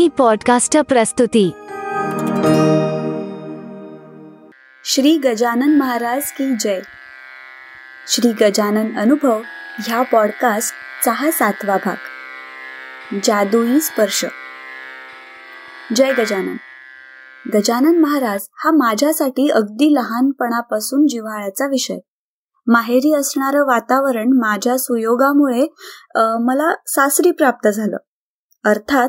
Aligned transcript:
मी 0.00 0.08
podcast 0.08 0.76
प्रस्तुती 0.78 1.50
श्री 4.84 5.16
गजानन 5.18 5.76
महाराज 5.76 6.30
की 6.32 6.56
जय. 6.60 6.80
श्री 8.08 8.32
गजानन 8.40 8.98
अनुभव 8.98 9.40
ह्या 9.78 10.02
पॉडकास्टचा 10.02 11.12
हा 11.12 11.30
सातवा 11.30 11.76
भाग. 11.76 11.96
जादुई 13.24 13.80
स्पर्श. 13.80 14.24
जय 15.96 16.12
गजानन. 16.12 16.56
गजानन 17.54 17.98
महाराज 17.98 18.40
हा 18.64 18.70
माझ्यासाठी 18.70 19.48
अगदी 19.50 19.94
लहानपणापासून 19.94 21.06
जिव्हाळ्याचा 21.06 21.66
विषय. 21.66 21.98
माहेरी 22.66 23.14
असणारं 23.14 23.66
वातावरण 23.66 24.28
माझ्या 24.34 24.78
सुयोगामुळे 24.78 25.66
मला 26.44 26.74
सासरी 26.86 27.30
प्राप्त 27.30 27.68
झालं. 27.68 27.96
अर्थात 28.64 29.08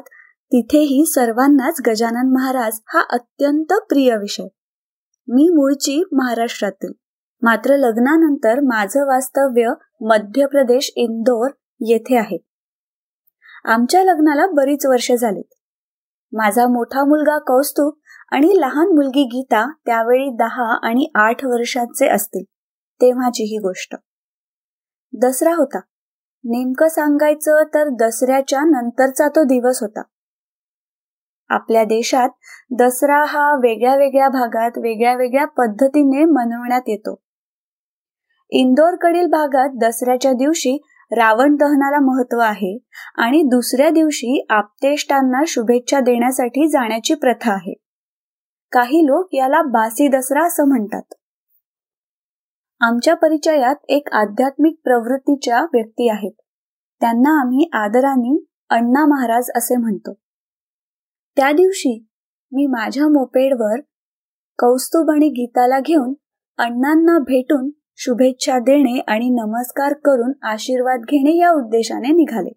तिथेही 0.54 1.05
सर्वांनाच 1.05 1.81
गजानन 1.88 2.31
महाराज 2.34 2.80
हा 2.88 3.03
अत्यंत 3.09 3.73
प्रिय 3.73 4.17
विषय. 4.17 4.44
मी 5.27 5.49
मूळची 5.49 6.03
महाराष्ट्रातील. 6.12 6.91
मात्र 7.41 7.77
लग्नानंतर 7.77 8.59
माझं 8.59 9.08
वास्तव्य 9.08 9.73
मध्य 10.02 10.45
प्रदेश 10.45 10.94
इंदोर 10.95 11.49
येथे 11.81 12.17
आहे. 12.17 12.38
आमच्या 13.66 14.03
लग्नाला 14.03 14.48
बरीच 14.48 14.85
वर्ष 14.85 15.11
झालीत. 15.11 15.53
माझा 16.31 16.67
मोठा 16.67 17.03
मुलगा 17.03 17.38
कौस्तुभ 17.38 17.94
आणि 18.31 18.59
लहान 18.59 18.88
मुलगी 18.88 19.23
गीता 19.23 19.72
त्यावेळी 19.86 20.30
दहा 20.30 20.88
आणि 20.88 21.11
आठ 21.16 21.45
वर्षांचे 21.45 22.08
असतील. 22.08 22.44
तेव्हाची 23.02 23.44
ही 23.44 23.58
गोष्ट. 23.58 23.95
दसरा 25.22 25.53
होता. 25.55 25.80
नेमकं 26.44 26.88
सांगायचं 26.88 27.63
तर 27.73 27.88
दसऱ्याच्या 27.89 28.59
नंतरचा 28.59 29.27
तो 29.27 29.44
दिवस 29.44 29.81
होता. 29.81 30.02
आपल्या 31.51 31.83
देशात 31.83 32.29
दसरा 32.79 33.23
हा 33.27 33.51
वेगळ्या 33.53 33.95
वेगळ्या 33.95 34.29
भागात 34.29 34.71
वेगळ्या 34.77 35.16
वेगळ्या 35.16 35.45
पद्धतीने 35.45 36.25
मनवण्यात 36.25 36.81
येतो. 36.88 37.21
इंदोरकडील 38.49 39.27
भागात 39.27 39.69
दसऱ्याच्या 39.81 40.33
दिवशी 40.33 40.81
रावण 41.11 41.55
दहनाला 41.55 41.99
महत्त्व 41.99 42.38
आहे 42.38 42.77
आणि 43.16 43.43
दुसऱ्या 43.43 43.89
दिवशी 43.89 44.45
आपतेष्टांना 44.49 45.43
शुभेच्छा 45.47 45.99
देण्यासाठी 45.99 46.67
जाण्याची 46.67 47.13
प्रथा 47.13 47.52
आहे. 47.52 47.73
काही 48.71 49.02
लोक 49.05 49.30
याला 49.33 49.61
बासी 49.61 50.08
दसरा 50.08 50.45
असं 50.45 50.67
म्हणतात. 50.67 51.13
आमच्या 52.80 53.15
परिचयात 53.15 53.75
एक 53.89 54.08
आध्यात्मिक 54.11 54.75
प्रवृत्तीच्या 54.83 55.61
व्यक्ती 55.61 56.09
आहेत. 56.09 56.31
त्यांना 57.02 57.41
आम्ही 57.41 57.69
आदराने 57.73 58.45
अण्णा 58.69 59.05
महाराज 59.05 59.49
असे 59.55 59.75
म्हणतो. 59.75 60.13
त्या 61.35 61.51
दिवशी 61.51 62.07
मी 62.51 62.65
माझ्या 62.65 63.03
मोपेडवर 63.03 63.79
कौस्तुभ 64.59 65.09
आणि 65.09 65.29
गीताला 65.29 65.79
घेऊन 65.79 66.13
अण्णांना 66.57 67.19
भेटून 67.19 67.69
शुभेच्छा 67.95 68.59
देणे 68.59 68.99
आणि 69.07 69.29
नमस्कार 69.29 69.93
करून 69.93 70.31
आशीर्वाद 70.43 70.99
घेणे 70.99 71.37
या 71.37 71.52
उद्देशाने 71.52 72.07
निघाले. 72.07 72.49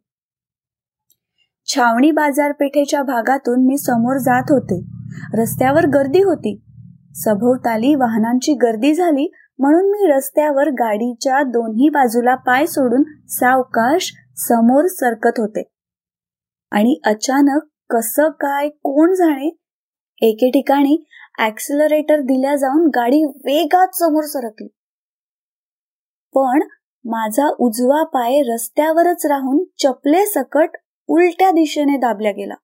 छावणी 1.66 2.10
बाजारपेठेच्या 2.10 3.02
भागातून 3.02 3.66
मी 3.66 3.78
समोर 3.78 4.16
जात 4.16 4.42
होते. 4.50 4.84
रस्त्यावर 5.34 5.86
गर्दी 5.86 6.22
होती. 6.22 6.60
सभोवताली 7.14 7.94
वाहनांची 7.94 8.54
गर्दी 8.54 8.94
झाली 8.94 9.32
म्हणून 9.58 9.90
मी 9.90 10.12
रस्त्यावर 10.16 10.68
गाडीच्या 10.68 11.42
दोन्ही 11.42 11.88
बाजूला 11.88 12.34
पाय 12.34 12.66
सोडून 12.66 13.02
सावकाश 13.28 14.12
समोर 14.36 14.86
सरकत 14.86 15.40
होते. 15.40 15.70
आणि 16.70 17.00
अचानक 17.06 17.60
कसं 17.90 18.28
काय 18.28 18.68
कोण 18.68 19.14
जाणे? 19.14 19.48
एके 20.22 20.50
ठिकाणी 20.50 21.04
ऍक्सिलरेटर 21.40 22.20
दिल्या 22.20 22.56
जाऊन 22.56 22.86
गाडी 22.86 23.24
वेगात 23.24 23.88
समोर 23.94 24.24
सरकली. 24.24 24.68
पण 26.34 26.62
माझा 27.04 27.48
उजवा 27.58 28.04
पाय 28.04 28.42
रस्त्यावरच 28.42 29.26
राहून 29.26 29.64
चपले 29.78 30.26
सकट 30.26 30.68
उलट्या 31.08 31.50
दिशेने 31.50 31.96
दाबल्या 31.96 32.32
गेला. 32.32 32.54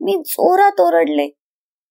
मी 0.00 0.22
जोरात 0.26 0.80
ओरडले. 0.80 1.26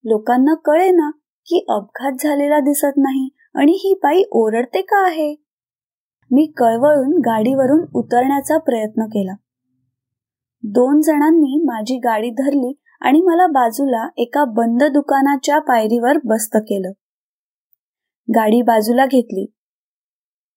लोकांना 0.05 0.53
कळे 0.53 0.91
ना 0.91 1.09
की 1.45 1.65
अपघात 1.69 2.11
झालेला 2.19 2.59
दिसत 2.59 2.97
नाही 2.97 3.29
आणि 3.55 3.71
ही 3.71 3.93
बाई 4.03 4.23
ओरडते 4.31 4.81
का 4.81 5.05
आहे? 5.07 5.35
मी 6.31 6.53
कळवळून 6.57 7.17
गाडीवरून 7.19 7.85
उतरण्याचा 7.95 8.57
प्रयत्न 8.57 9.05
केला. 9.05 9.33
दोन 10.63 11.01
जणांनी 11.01 11.63
माझी 11.65 11.97
गाडी 11.97 12.29
धरली 12.29 12.80
आणि 13.01 13.21
मला 13.21 13.47
बाजूला 13.47 14.07
एका 14.17 14.45
बंद 14.45 14.83
दुकानाच्या 14.83 15.59
पायरीवर 15.59 16.17
बस्त 16.25 16.57
केलं. 16.57 16.91
गाडी 18.35 18.61
बाजूला 18.61 19.05
घेतली. 19.05 19.45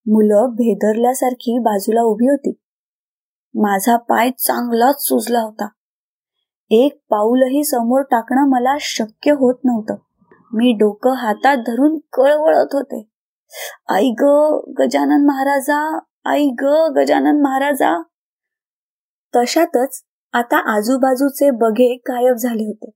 मुलं 0.06 0.50
भेदरल्यासारखी 0.50 1.58
बाजूला 1.58 2.02
उभी 2.02 2.26
होती. 2.26 2.52
माझा 3.54 3.96
पाय 3.96 4.30
चांगलाच 4.30 5.02
सुजला 5.02 5.40
होता. 5.40 5.68
एक 6.70 7.00
पाऊलही 7.10 7.64
समोर 7.64 8.02
टाकणं 8.02 8.48
मला 8.48 8.76
शक्य 8.80 9.30
होत 9.30 9.54
नव्हतं. 9.64 9.94
मी 10.52 10.72
डोकं 10.72 11.12
हातात 11.12 11.56
धरून 11.56 11.98
कळवळत 12.12 12.66
होते. 12.72 13.08
आई 13.88 14.10
ग 14.20 14.24
गजानन 14.78 15.26
महाराजा 15.26 15.98
आई 16.24 16.50
ग 16.62 16.64
गजानन 16.96 17.40
महाराजा. 17.40 18.02
तशातच 19.36 20.02
आता 20.34 20.76
आजूबाजूचे 20.76 21.50
बघे 21.50 21.94
गायब 21.94 22.36
झाले 22.36 22.64
होते. 22.66 22.90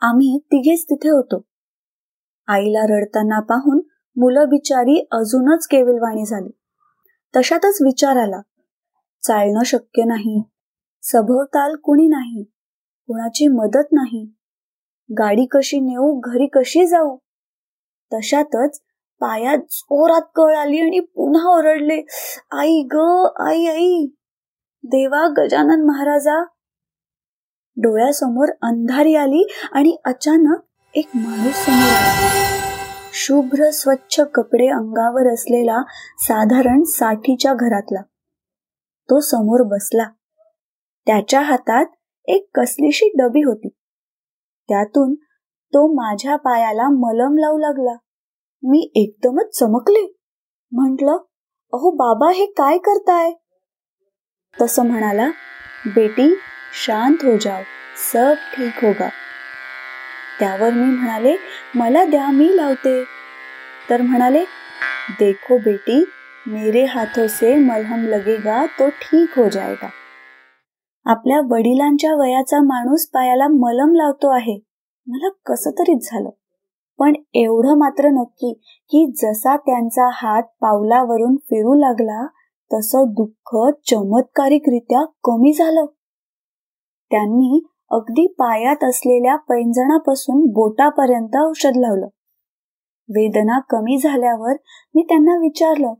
आम्ही 0.00 0.38
तिघेच 0.38 0.84
तिथे 0.84 1.08
होतो. 1.08 1.46
आईला 2.46 2.80
रडताना 2.82 3.40
पाहून 3.40 3.80
मुलं 4.16 4.48
बिचारी 4.48 5.06
अजूनच 5.12 5.66
केविलवाणी 5.66 6.26
झाली. 6.26 6.50
तशातच 7.36 7.78
विचार 7.82 8.16
आला. 8.16 8.40
चालणं 9.22 9.62
शक्य 9.62 10.04
नाही. 10.04 10.42
सभोवताल 11.02 11.76
कुणी 11.76 12.06
नाही. 12.06 12.42
कुणाची 13.06 13.48
मदत 13.48 13.92
नाही. 13.92 14.32
गाडी 15.18 15.46
कशी 15.50 15.80
नेऊ 15.80 16.20
घरी 16.20 16.46
कशी 16.46 16.86
जाऊ? 16.86 17.16
तशातच 18.12 18.80
पायात 19.20 19.58
जोरात 19.58 20.22
कळ 20.34 20.54
आली 20.54 20.80
आणि 20.80 21.00
पुन्हा 21.00 21.58
ओरडले 21.58 22.02
आई 22.52 22.82
ग 22.92 22.96
आई 23.40 23.66
आई. 23.66 24.15
देवा 24.88 25.28
गजानन 25.38 25.84
महाराजा. 25.84 26.42
डोळ्यासमोर 27.76 28.48
अंधारी 28.62 29.14
आली 29.14 29.48
आणि 29.72 29.96
अचानक 30.04 30.60
एक 30.94 31.08
माणूस 31.14 31.54
समोर 31.54 31.96
आला. 31.96 32.46
शुभ्र 33.12 33.70
स्वच्छ 33.70 34.20
कपडे 34.20 34.66
अंगावर 34.66 35.32
असलेला 35.32 35.82
साधारण 36.18 36.82
साठीच्या 36.82 37.54
घरातला. 37.54 38.00
तो 39.10 39.20
समोर 39.20 39.62
बसला. 39.62 40.04
त्याच्या 41.06 41.40
हातात 41.40 41.86
एक 42.24 42.50
कसलीशी 42.54 43.12
डबी 43.18 43.42
होती. 43.42 43.68
त्यातून 44.68 45.14
तो 45.74 45.92
माझ्या 45.94 46.36
पायाला 46.36 46.88
मलम 46.88 47.38
लावू 47.38 47.58
लागला. 47.58 47.96
मी 48.62 48.92
एकदमच 48.94 49.58
चमकले. 49.58 50.16
म्हंटल 50.72 51.08
अहो 51.72 51.90
बाबा 51.90 52.30
हे 52.32 52.46
काय 52.46 52.78
करताय? 52.78 53.32
तसं 54.62 54.86
म्हणाला 54.86 55.28
बेटी 55.86 56.34
शांत 56.86 57.16
हो 57.24 57.36
जाओ 57.36 57.62
सब 58.12 58.34
ठीक 58.34 58.84
होगा. 58.84 59.08
त्यावर 60.40 60.72
मी 60.72 60.96
म्हणाले 60.96 61.36
मला 61.74 62.04
द्या 62.04 62.26
मी 62.26 62.56
लावते. 62.56 63.04
तर 63.90 64.02
म्हणाले 64.02 64.44
देखो 65.20 65.58
बेटी 65.58 66.04
मेरे 66.46 66.84
हाथों 66.84 67.26
से 67.26 67.54
मलहम 67.54 68.06
लगेगा 68.06 68.66
तो 68.66 68.88
ठीक 68.88 69.38
हो 69.38 69.48
जाएगा. 69.48 69.88
आपल्या 71.04 71.40
वडिलांच्या 71.40 72.14
वयाचा 72.14 72.58
माणूस 72.58 73.06
पायाला 73.06 73.48
मलम 73.48 73.94
लावतो 73.94 74.34
आहे. 74.34 74.58
मला 75.06 75.28
कस 75.46 75.68
तरीच 75.68 76.08
झालं. 76.12 76.30
पण 76.98 77.12
एवढं 77.34 77.78
मात्र 77.78 78.08
नक्की 78.08 78.52
की 78.90 79.12
जसा 79.16 79.56
त्यांचा 79.56 80.08
हात 80.12 80.42
पावलावरून 80.42 81.36
फिरू 81.36 81.74
लागला 81.74 82.26
तसं 82.72 83.04
दुःख 83.08 83.72
चमत्कारिकरित्या 83.86 85.04
कमी 85.24 85.52
झालं. 85.52 85.86
त्यांनी 87.10 87.66
अगदी 87.90 88.26
पायात 88.26 88.84
असलेल्या 88.84 89.36
पैंजणापासून 89.36 90.46
बोटापर्यंत 90.52 91.36
औषध 91.36 91.76
लावलं. 91.76 92.06
वेदना 93.08 93.58
कमी 93.58 93.98
झाल्यावर 93.98 94.54
मी 94.94 95.02
त्यांना 95.02 95.36
विचारलं 95.36 95.92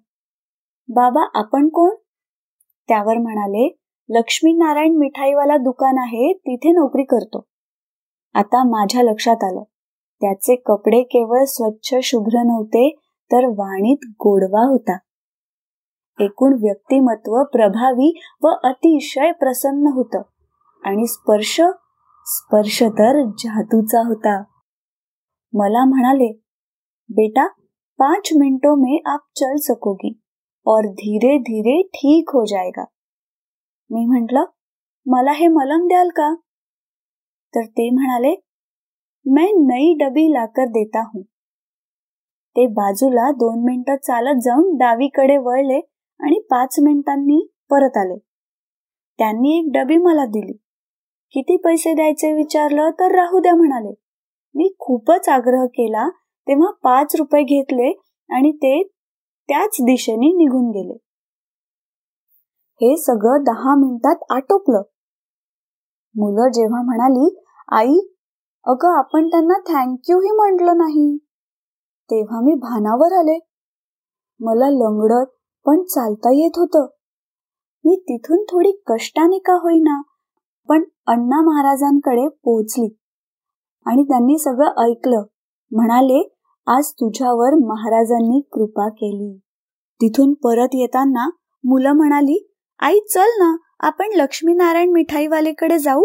बाबा 0.88 1.28
आपण 1.34 1.68
कोण? 1.68 1.90
त्यावर 2.88 3.18
म्हणाले 3.18 3.76
लक्ष्मीनारायण 4.08 4.96
मिठाईवाला 4.96 5.56
दुकान 5.56 5.98
आहे 5.98 6.32
तिथे 6.32 6.72
नोकरी 6.72 7.02
करतो. 7.02 7.46
आता 8.34 8.68
माझ्या 8.68 9.02
लक्षात 9.02 9.44
आलं 9.44 9.62
त्याचे 10.20 10.56
कपडे 10.56 11.02
केवळ 11.02 11.44
स्वच्छ 11.44 11.94
शुभ्र 12.02 12.42
नव्हते 12.46 12.88
तर 13.32 13.46
वाणीत 13.46 14.06
गोडवा 14.10 14.60
होता. 14.60 14.98
एकूण 16.20 16.52
व्यक्तिमत्व 16.52 17.44
प्रभावी 17.44 18.20
व 18.42 18.48
अतिशय 18.64 19.32
प्रसन्न 19.32 19.86
होत. 19.86 20.16
आणि 20.84 21.06
स्पर्श 21.06 21.60
स्पर्श 22.26 22.82
तर 22.82 23.26
जादूचा 23.26 23.98
होता. 23.98 24.42
मला 25.54 25.84
म्हणाले 25.84 26.32
बेटा 27.10 27.46
पांच 27.98 28.28
मिनटों 28.38 28.76
में 28.76 29.00
आप 29.06 29.20
चल 29.36 29.56
सकोगी 29.56 30.20
और 30.66 30.82
धीरे 30.84 31.38
धीरे 31.38 31.82
ठीक 31.82 32.28
हो 32.28 32.44
जाएगा. 32.44 32.84
मी 33.90 34.06
म्हटलं 34.06 34.44
मला 35.06 35.32
हे 35.32 35.48
मलम 35.48 35.86
द्याल 35.88 36.08
का? 36.08 36.34
तर 37.54 37.64
ते 37.64 37.90
म्हणाले 37.90 38.34
मैं 39.26 39.66
नई 39.66 39.94
डबी 39.94 40.32
लाकर 40.32 40.66
देता 40.66 41.00
हूं. 41.00 41.22
ते 42.56 42.66
बाजूला 42.66 43.30
दोन 43.30 43.64
मिनिटं 43.64 43.96
चालत 43.96 44.40
जाऊन 44.42 44.76
डावीकडे 44.76 45.36
वळले 45.36 45.80
आणि 46.20 46.40
पाच 46.50 46.76
मिनिटांनी 46.82 47.46
परत 47.70 47.96
आले. 47.96 48.18
त्यांनी 49.18 49.58
एक 49.58 49.72
डबी 49.74 49.96
मला 49.96 50.24
दिली. 50.26 50.52
किती 51.30 51.56
पैसे 51.56 51.94
द्यायचे 51.94 52.32
विचारलं 52.32 52.90
तर 52.90 53.14
राहू 53.14 53.40
द्या 53.40 53.54
म्हणाले. 53.54 53.94
मी 54.54 54.74
खूपच 54.78 55.28
आग्रह 55.28 55.66
केला 55.66 56.08
तेव्हा 56.48 56.70
पाच 56.70 57.16
रुपये 57.16 57.42
घेतले 57.42 57.90
आणि 58.30 58.52
ते 58.52 58.82
त्याच 59.48 59.76
दिशेने 59.80 60.26
निघून 60.26 60.70
गेले. 60.70 60.98
हे 62.80 62.96
सगळं 62.96 63.42
दहा 63.42 63.74
मिनिटात 63.74 64.16
आटोपलं. 64.30 64.82
मुलं 66.16 66.50
जेव्हा 66.50 66.82
म्हणाली 66.82 67.42
आई 67.72 67.98
अगं 68.66 68.98
आपण 68.98 69.28
त्यांना 69.28 69.58
थँक्यूही 69.58 70.30
म्हटलं 70.30 70.76
नाही. 70.76 71.18
तेव्हा 72.10 72.40
मी 72.40 72.54
भानावर 72.54 73.12
आले. 73.12 73.38
मला 74.40 74.70
लंगडत 74.70 75.36
पण 75.66 75.82
चालता 75.82 76.30
येत 76.32 76.58
होतं. 76.58 76.86
मी 77.84 77.96
तिथून 78.08 78.44
थोडी 78.44 78.72
कष्टाने 78.86 79.38
का 79.38 79.52
होईना 79.52 80.02
पण 80.68 80.84
अण्णा 81.06 81.40
महाराजांकडे 81.40 82.28
पोहोचली. 82.28 82.96
आणि 83.86 84.02
त्यांनी 84.02 84.38
सगळं 84.38 84.90
ऐकलं. 84.90 85.22
म्हणाले 85.72 86.36
आज 86.66 86.92
तुझ्यावर 86.92 87.54
महाराजांनी 87.54 88.40
कृपा 88.40 88.88
केली. 88.88 89.38
तिथून 90.00 90.34
परत 90.34 90.68
येताना 90.74 91.30
मुलं 91.64 91.92
म्हणाली 91.92 92.48
आई 92.80 93.00
चल 93.00 93.30
ना 93.38 93.56
आपण 93.80 94.08
लक्ष्मीनारायण 94.16 94.92
मिठाईवालेकडे 94.92 95.78
जाऊ. 95.78 96.04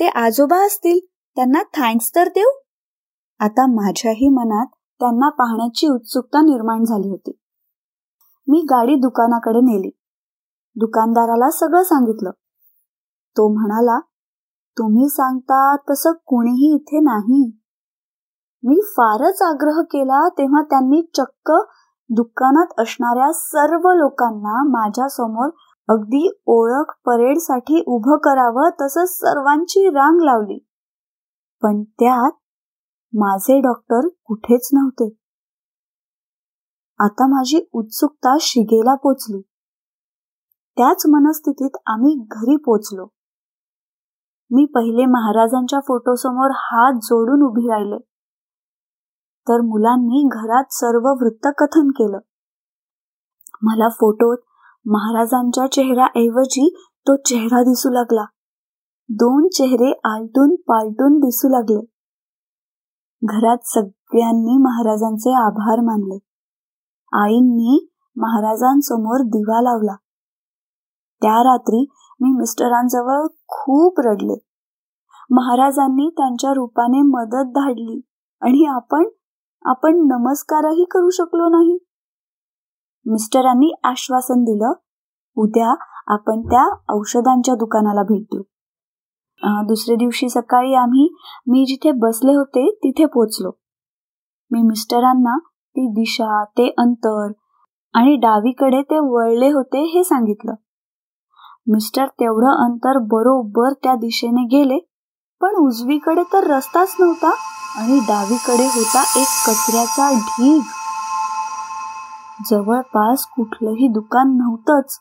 ते 0.00 0.06
आजोबा 0.06 0.66
असतील 0.66 0.98
त्यांना 1.36 1.62
थँक्स 1.74 2.14
तर 2.16 2.28
देऊ. 2.28 2.58
आता 3.38 3.66
माझ्याही 3.66 4.28
मनात 4.28 4.66
त्यांना 5.00 5.28
पाहण्याची 5.28 5.88
उत्सुकता 5.88 6.40
निर्माण 6.40 6.84
झाली 6.84 7.08
होती. 7.08 7.38
मी 8.48 8.60
गाडी 8.60 8.94
दुकानाकडे 8.94 9.60
नेली. 9.60 9.90
दुकानदाराला 10.76 11.50
सगळं 11.50 11.82
सांगितलं. 11.82 12.30
तो 13.36 13.48
म्हणाला 13.48 14.00
तुम्ही 14.78 15.08
सांगता 15.08 15.76
तसं 15.90 16.12
कुणीही 16.26 16.74
इथे 16.74 17.00
नाही. 17.00 17.58
मी 18.62 18.80
फारच 18.96 19.42
आग्रह 19.42 19.80
केला 19.82 20.28
तेव्हा 20.28 20.62
त्यांनी 20.62 21.10
चक्क 21.14 21.52
दुकानात 22.10 22.80
असणाऱ्या 22.80 23.32
सर्व 23.32 23.92
लोकांना 23.92 24.62
माझ्यासमोर 24.68 25.50
अगदी 25.88 26.40
ओळख 26.46 26.84
परेडसाठी 27.06 27.84
उभं 27.86 28.16
करावं 28.16 28.70
तसं 28.80 29.04
सर्वांची 29.04 29.88
रांग 29.88 30.20
लावली. 30.20 30.66
पण 31.62 31.82
त्यात 31.82 32.30
माझे 33.14 33.60
डॉक्टर 33.60 34.08
कुठेच 34.24 34.68
नव्हते. 34.72 35.25
आता 36.98 37.26
माझी 37.26 37.68
उत्सुकता 37.72 38.36
शिगेला 38.40 38.94
पोचली. 38.94 39.40
त्याच 40.76 41.02
मनस्थितीत 41.06 41.70
आम्ही 41.86 42.26
घरी 42.30 42.56
पोचलो. 42.56 43.06
मी 44.50 44.64
पहिले 44.64 45.06
महाराजांच्या 45.06 45.80
फोटोसमोर 45.80 46.50
हात 46.54 46.92
जोडून 46.92 47.42
उभी 47.42 47.68
राहिले. 47.68 47.98
तर 49.48 49.60
मुलांनी 49.60 50.28
घरात 50.32 50.64
सर्व 50.70 51.08
वृत्तकथन 51.08 51.88
केलं. 51.88 52.18
मला 53.62 53.88
फोटोत 53.88 54.38
महाराजांच्या 54.86 55.66
चेहऱ्याऐवजी 55.72 56.76
तो 57.06 57.16
चेहरा 57.16 57.62
दिसू 57.62 57.90
लागला. 57.90 58.24
दोन 59.08 59.48
चेहरे 59.48 60.00
आलटून 60.04 60.56
पालटून 60.56 61.18
दिसू 61.18 61.48
लागले. 61.48 61.86
घरात 63.22 63.58
सगळ्यांनी 63.64 64.62
महाराजांचे 64.62 65.34
आभार 65.34 65.80
मानले. 65.80 66.18
आईंनी 67.12 67.88
महाराजांसमोर 68.16 69.20
दिवा 69.20 69.60
लावला. 69.60 69.94
त्या 71.22 71.42
रात्री 71.42 71.86
मी 72.20 72.30
मिस्टरांजवळ 72.30 73.26
खूप 73.48 74.00
रडले. 74.00 74.38
महाराजांनी 75.30 76.10
त्यांच्या 76.16 76.52
रूपाने 76.52 77.02
मदत 77.02 77.52
धाडली 77.52 78.00
आणि 78.40 78.64
आपण 78.64 79.04
आपण 79.64 79.96
नमस्कारही 79.96 80.84
करू 80.84 81.10
शकलो 81.10 81.48
नाही. 81.48 81.78
मिस्टरांनी 83.06 83.74
आश्वासन 83.84 84.42
दिलं 84.42 84.72
उद्या 85.36 85.74
आपण 86.06 86.40
त्या 86.40 86.64
औषधांच्या 86.88 87.54
दुकानाला 87.54 88.02
भेट. 88.02 88.22
देऊ 88.22 88.42
दुसऱ्या 89.68 89.96
दिवशी 89.96 90.28
सकाळी 90.28 90.74
आम्ही 90.74 91.08
मी 91.46 91.64
जिथे 91.64 91.92
बसले 91.92 92.34
होते 92.34 92.70
तिथे 92.84 93.06
पोचलो. 93.06 93.50
मी 94.50 94.62
मिस्टरांना 94.62 95.38
ती 95.76 95.86
दिशा 95.88 96.44
ते 96.44 96.68
अंतर 96.78 97.32
आणि 97.94 98.16
डावीकडे 98.16 98.82
ते 98.82 98.98
वळले 98.98 99.50
होते 99.50 99.82
हे 99.84 100.04
सांगितलं. 100.04 100.54
मिस्टर 101.72 102.06
तेवढं 102.06 102.64
अंतर 102.64 102.98
बरोबर 102.98 103.72
त्या 103.72 103.94
दिशेने 103.94 104.44
गेले 104.44 104.78
पण 105.40 105.54
उजवीकडे 105.54 106.22
तर 106.22 106.46
रस्ताच 106.46 106.96
नव्हता 107.00 107.30
आणि 107.78 107.98
डावीकडे 107.98 108.66
होता 108.66 109.02
एक 109.20 109.26
कचऱ्याचा 109.46 110.10
ढीग. 110.18 110.60
जवळपास 112.50 113.26
कुठलंही 113.26 113.88
दुकान 113.88 114.36
नव्हतंच. 114.36 114.98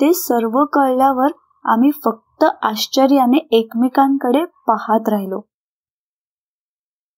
ते 0.00 0.12
सर्व 0.12 0.64
कळल्यावर 0.64 1.28
आम्ही 1.64 1.90
फक्त 2.04 2.44
आश्चर्याने 2.62 3.36
एकमेकांकडे 3.36 4.44
पाहत 4.44 5.08
राहिलो. 5.08 5.40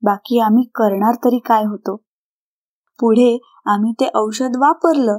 बाकी 0.02 0.40
आम्ही 0.40 0.64
करणार 0.74 1.14
तरी 1.24 1.38
काय 1.38 1.64
होतो? 1.64 2.02
पुढे 3.00 3.38
आम्ही 3.66 3.92
ते 3.92 4.08
औषध 4.14 4.56
वापरलं 4.56 5.18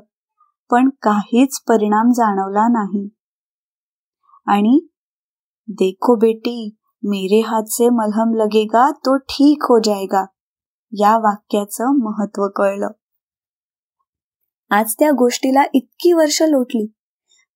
पण 0.72 0.90
काहीच 0.90 1.60
परिणाम 1.68 2.12
जाणवला 2.12 2.68
नाही. 2.68 3.10
आणि 4.48 4.80
देखो 5.68 6.16
बेटी 6.16 6.78
मेरे 7.04 7.40
हात 7.40 7.64
से 7.68 7.90
मलहम 7.90 8.34
लगेगा 8.34 8.90
तो 8.92 9.18
ठीक 9.18 9.64
हो 9.64 9.80
जाएगा 9.80 10.26
या 10.94 11.18
वाक्याचं 11.18 11.98
महत्त्व 12.04 12.48
कळलं. 12.48 12.88
आज 14.72 14.96
त्या 15.00 15.12
गोष्टीला 15.12 15.64
इतकी 15.74 16.14
वर्ष 16.14 16.42
लोटली 16.42 16.86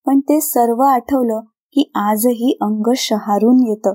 पण 0.06 0.20
ते 0.20 0.42
सर्व 0.42 0.82
आठवलं 0.82 1.40
की 1.74 1.92
आजही 1.96 2.58
अंग 2.62 2.92
शहारून 2.98 3.68
येतं. 3.68 3.94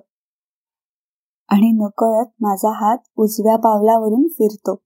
आणि 1.49 1.71
नकळत 1.73 2.33
माझा 2.41 2.71
हात 2.71 2.99
उजव्या 3.17 3.57
पावलावरून 3.57 4.27
फिरतो. 4.29 4.83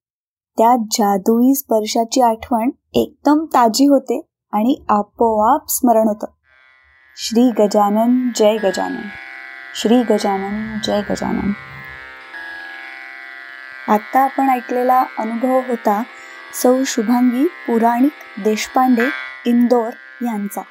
त्या 0.59 0.77
जादुई 0.91 1.55
स्पर्शाची 1.55 2.21
आठवण 2.21 2.71
एकदम 2.95 3.45
ताजी 3.45 3.87
होते 3.87 4.27
आणि 4.53 4.85
आपोआप 4.89 5.63
स्मरण 5.69 6.09
होतं. 6.09 6.27
श्री 7.17 7.43
गजानन 7.43 8.29
जय 8.37 8.57
गजानन. 8.57 9.09
श्री 9.75 10.03
गजानन 10.03 10.79
जय 10.85 11.01
गजानन. 11.11 11.53
आता 13.89 14.21
आपण 14.21 14.49
ऐकलेला 14.49 15.05
अनुभव 15.19 15.61
होता 15.69 16.03
सौ 16.63 16.83
शुभांगी 16.87 17.45
पुराणिक 17.45 18.13
देशपांडे 18.45 19.07
इंदोर 19.47 19.91
यांचा. 20.23 20.63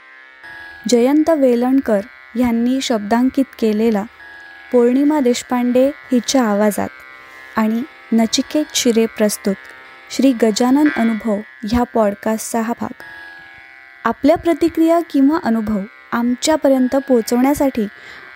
जयंत 0.89 1.29
वेलणकर 1.29 1.99
यांनी 2.35 2.81
शब्दांकित 2.81 3.45
केलेला 3.59 4.03
पौर्णिमा 4.73 5.19
देशपांडे 5.19 5.87
हिच्या 5.87 6.43
आवाजात 6.43 6.89
आणि 7.57 7.83
नचिकेत 8.13 8.65
शिरे 8.75 9.05
प्रस्तुत 9.05 9.55
श्री 10.13 10.31
गजानन 10.31 10.87
अनुभव 10.97 11.35
ह्या 11.63 11.83
पॉडकास्टचा 11.83 12.61
हा 12.61 12.73
भाग. 12.81 13.01
आपल्या 14.03 14.37
प्रतिक्रिया 14.37 14.99
किंवा 15.11 15.39
अनुभव 15.43 15.79
आमच्यापर्यंत 16.11 16.95
पोचवण्यासाठी 16.95 17.87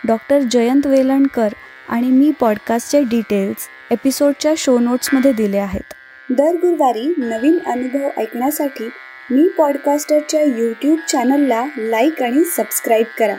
डॉक्टर 0.08 0.40
जयंत 0.40 0.88
वेलणकर 0.88 1.48
आणि 1.90 2.08
मी 2.08 2.32
पॉडकास्टचे 2.40 3.04
डिटेल्स 3.04 3.68
एपिसोडच्या 3.92 4.54
शो 4.58 4.80
नोट्समध्ये 4.80 5.34
दिले 5.34 5.58
आहेत. 5.58 5.94
दर 6.30 6.54
गुरुवारी 6.54 7.14
नवीन 7.18 7.60
अनुभव 7.66 8.22
ऐकण्यासाठी 8.22 8.90
मी 9.32 9.48
पॉडकास्टरच्या 9.58 10.42
यूट्यूब 10.42 11.00
चॅनलला 11.10 11.66
लाईक 11.78 12.24
आणि 12.24 12.44
सबस्क्राईब 12.44 13.06
करा. 13.20 13.36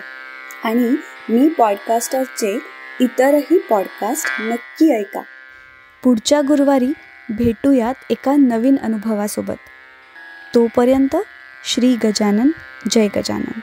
आणि 0.64 0.97
मी 1.28 1.49
पॉडकास्टरचे 1.49 2.59
इतरही 3.00 3.59
पॉडकास्ट 3.59 4.26
नक्की 4.40 4.99
ऐका. 4.99 5.21
पुढच्या 6.02 6.40
गुरुवारी 6.40 6.92
भेटूयात 7.30 7.94
एका 8.11 8.37
नवीन 8.37 8.76
अनुभवासोबत. 8.76 9.56
तोपर्यंत 10.54 11.16
श्री 11.64 11.97
गजानन 11.97 12.50
जय 12.90 13.08
गजानन. 13.16 13.61